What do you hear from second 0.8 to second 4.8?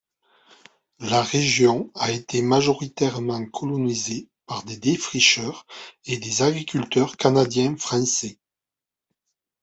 La région a été majoritairement colonisée par des